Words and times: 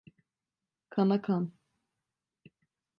Kana 0.89 1.21
kan. 1.21 1.51